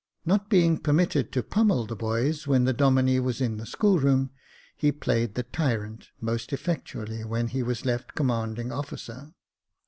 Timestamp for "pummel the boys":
1.43-2.47